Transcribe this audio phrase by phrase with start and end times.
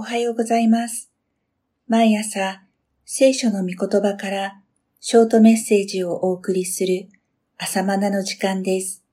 [0.00, 1.10] おはようございます。
[1.86, 2.62] 毎朝、
[3.04, 4.62] 聖書の御言葉から
[4.98, 7.10] ショートメッセージをお送りする
[7.58, 9.04] 朝マナの時間です。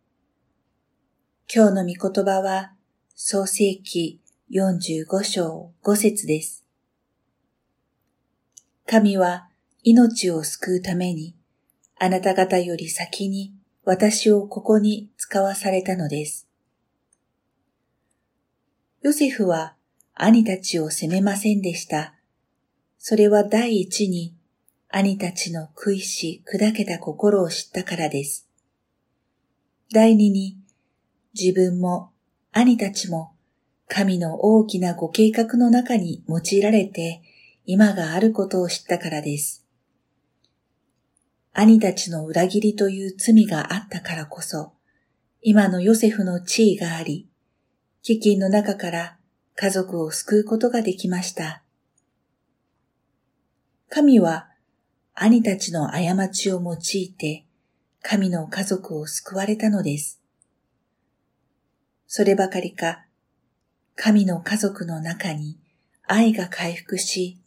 [1.54, 2.72] 今日の御言葉は、
[3.16, 6.64] 創世記45章5節です。
[8.86, 9.50] 神は
[9.84, 11.36] 命を救うために、
[12.00, 16.48] あなた方より先に私をここに使わされたのです。
[19.02, 19.77] ヨセフは
[20.20, 22.16] 兄たちを責めませんでした。
[22.98, 24.36] それは第一に
[24.90, 28.48] 兄たちの食いし砕けた心を知ったからです。
[29.94, 30.58] 第二に
[31.40, 32.12] 自分も
[32.52, 33.34] 兄たちも
[33.88, 37.22] 神の大きなご計画の中に用いられて
[37.66, 39.66] 今があることを知ったからです。
[41.54, 44.74] 兄たちの裏切りという罪があったからこそ、
[45.42, 47.28] 今のヨセフの地位があり、
[48.04, 49.17] 飢饉の中から
[49.60, 51.64] 家族を救うことができました。
[53.90, 54.50] 神は
[55.16, 57.44] 兄たちの過ちを用いて
[58.04, 60.22] 神の家族を救われたのです。
[62.06, 63.08] そればかりか、
[63.96, 65.58] 神の家族の中に
[66.06, 67.40] 愛が回復し、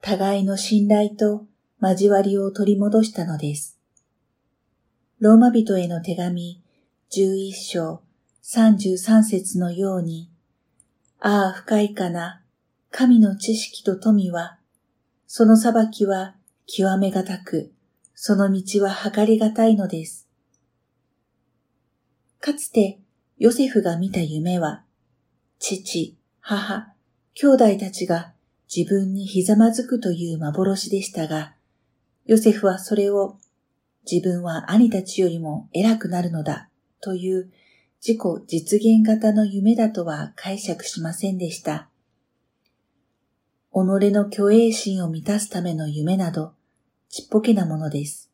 [0.00, 1.44] 互いの信頼と
[1.82, 3.78] 交わりを取り戻したのです。
[5.20, 6.62] ローマ人への手紙
[7.10, 8.00] 11章
[8.42, 10.31] 33節のように、
[11.24, 12.42] ああ深いかな、
[12.90, 14.58] 神の知識と富は、
[15.28, 16.34] その裁きは
[16.66, 17.72] 極めがたく、
[18.16, 20.26] その道は測りがたいのです。
[22.40, 22.98] かつて
[23.38, 24.82] ヨセフが見た夢は、
[25.60, 26.92] 父、母、
[27.34, 28.32] 兄弟たちが
[28.74, 31.54] 自分にひざまずくという幻でしたが、
[32.26, 33.38] ヨセフはそれを
[34.10, 36.68] 自分は兄たちよりも偉くなるのだ
[37.00, 37.52] という
[38.04, 41.88] 自己実現型の夢だとは解釈しませんでした。
[43.72, 43.76] 己
[44.10, 46.52] の虚栄心を満たすための夢など
[47.08, 48.28] ちっぽけなものです。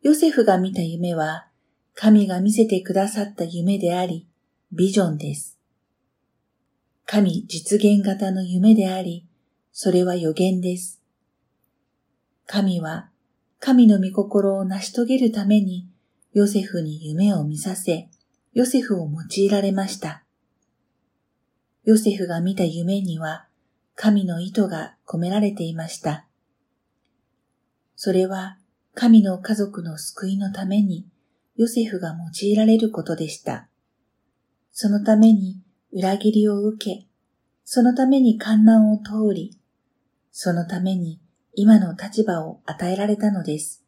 [0.00, 1.48] ヨセフが見た夢は
[1.94, 4.26] 神が見せてくださった夢であり、
[4.72, 5.58] ビジョンです。
[7.04, 9.26] 神実現型の夢であり、
[9.72, 11.02] それは予言です。
[12.46, 13.10] 神は
[13.60, 15.86] 神の御心を成し遂げるために
[16.34, 18.08] ヨセフに夢を見させ、
[18.54, 20.24] ヨセフを用いられました。
[21.84, 23.46] ヨセフが見た夢には
[23.94, 26.26] 神の意図が込められていました。
[27.94, 28.58] それは
[28.94, 31.06] 神の家族の救いのために
[31.54, 33.68] ヨセフが用いられることでした。
[34.72, 35.60] そのために
[35.92, 37.06] 裏切りを受け、
[37.64, 39.56] そのために観難を通り、
[40.32, 41.20] そのために
[41.52, 43.84] 今の立場を与えられたのです。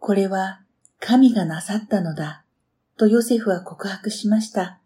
[0.00, 0.62] これは
[1.00, 2.44] 神がなさったのだ、
[2.96, 4.78] とヨセフは告白しました。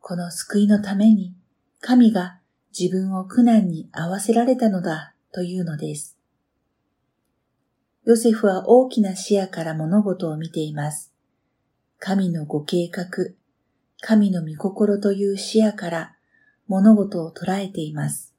[0.00, 1.34] この救いのために
[1.80, 2.40] 神が
[2.76, 6.16] 自分を苦難に合わせられたのだ、というのです。
[8.04, 11.12] ヨセフは大きな視野から物事を見ています。
[11.98, 13.06] 神のご計画、
[14.00, 16.16] 神の御心という視野から
[16.66, 18.34] 物事を捉えています。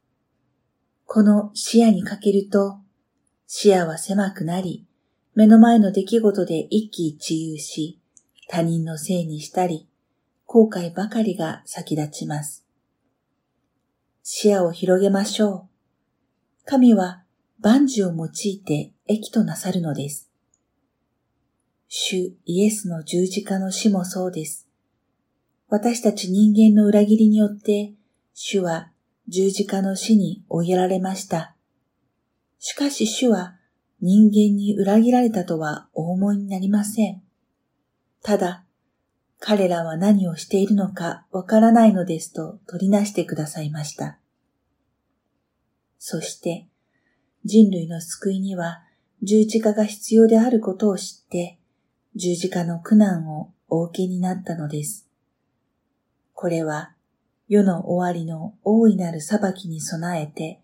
[1.05, 2.79] この視野にかけると、
[3.45, 4.87] 視野は狭くなり、
[5.33, 7.99] 目の前の出来事で一喜一憂し、
[8.49, 9.87] 他人のせいにしたり、
[10.45, 12.65] 後悔ばかりが先立ちます。
[14.23, 16.65] 視野を広げましょう。
[16.65, 17.23] 神は
[17.61, 20.29] 万事を用いて益となさるのです。
[21.87, 24.67] 主イエスの十字架の死もそうです。
[25.69, 27.93] 私たち人間の裏切りによって、
[28.33, 28.91] 主は
[29.29, 31.55] 十字架の死に追いやられました。
[32.59, 33.55] しかし主は
[34.01, 37.21] 人間に裏切られたとはお思いになりません。
[38.23, 38.63] ただ、
[39.39, 44.19] 彼らは何をしているのかわからないのですと取りなしてくださいました。
[45.99, 46.67] そして、
[47.45, 48.81] 人類の救いには
[49.23, 51.59] 十字架が必要であることを知って、
[52.15, 55.07] 十字架の苦難をお受けになったのです。
[56.33, 56.93] これは
[57.47, 60.59] 世の終わりの大いなる裁きに備えて、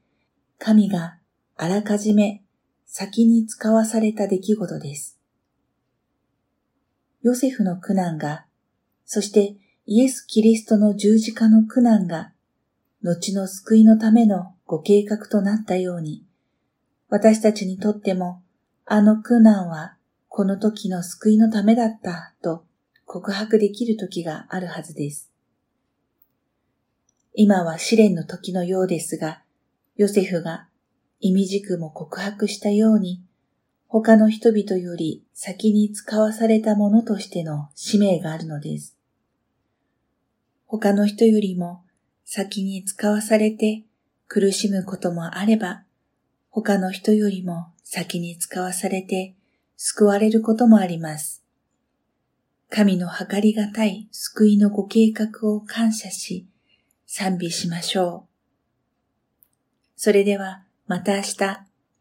[0.57, 1.17] 神が
[1.55, 2.41] あらかじめ
[2.89, 5.19] 先に使わされた出来事です。
[7.21, 8.45] ヨセフの苦難が、
[9.05, 12.31] そしてイエス・キリストの十字架の苦難が、
[13.03, 16.25] 後の救いのためのご計画となったように、
[17.09, 18.41] 私たちにとっても、
[18.85, 19.97] あの苦難は
[20.29, 22.65] この時の救いのためだったと
[23.05, 25.31] 告白できる時があるはずです。
[27.33, 29.43] 今は試練の時のようですが、
[29.97, 30.66] ヨセフが
[31.19, 33.21] 意味軸も告白したように、
[33.87, 38.97] 他の人々より先に使わされたものとしての使命があるのです。
[40.65, 41.83] 他の人よりも
[42.25, 43.85] 先に使わされて
[44.27, 45.83] 苦しむこともあれば、
[46.49, 49.35] 他の人よりも先に使わされて
[49.77, 51.43] 救われることもあります。
[52.69, 56.45] 神の計りがたい救いのご計画を感謝し、
[57.05, 58.29] 賛美しましょう。
[59.95, 61.66] それではまた明日。